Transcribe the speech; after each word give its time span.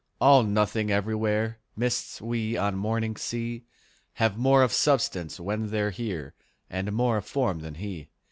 All 0.19 0.41
nothing 0.41 0.89
everywhere: 0.89 1.59
Mists 1.75 2.19
we 2.23 2.57
on 2.57 2.75
mornings 2.75 3.21
see 3.21 3.65
Have 4.13 4.35
more 4.35 4.63
of 4.63 4.73
substance 4.73 5.39
when 5.39 5.67
they're 5.69 5.91
here 5.91 6.33
And 6.71 6.91
more 6.91 7.17
of 7.17 7.25
form 7.27 7.59
than 7.59 7.75
he. 7.75 8.09